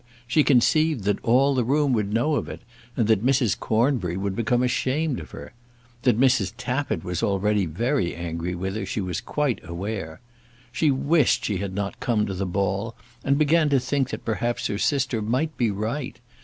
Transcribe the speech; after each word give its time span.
She 0.25 0.43
conceived 0.43 1.03
that 1.03 1.23
all 1.23 1.53
the 1.53 1.63
room 1.63 1.93
would 1.93 2.11
know 2.11 2.33
of 2.33 2.49
it, 2.49 2.63
and 2.97 3.05
that 3.07 3.23
Mrs. 3.23 3.55
Cornbury 3.59 4.17
would 4.17 4.35
become 4.35 4.63
ashamed 4.63 5.19
of 5.19 5.29
her. 5.29 5.53
That 6.01 6.19
Mrs. 6.19 6.53
Tappitt 6.57 7.03
was 7.03 7.21
already 7.21 7.67
very 7.67 8.15
angry 8.15 8.55
with 8.55 8.75
her 8.75 8.83
she 8.87 8.99
was 8.99 9.21
quite 9.21 9.61
sure. 9.63 10.19
She 10.71 10.89
wished 10.89 11.45
she 11.45 11.57
had 11.57 11.75
not 11.75 11.99
come 11.99 12.25
to 12.25 12.33
the 12.33 12.47
ball, 12.47 12.95
and 13.23 13.37
began 13.37 13.69
to 13.69 13.79
think 13.79 14.09
that 14.09 14.25
perhaps 14.25 14.65
her 14.65 14.79
sister 14.79 15.21
might 15.21 15.55
be 15.55 15.69
right. 15.69 16.19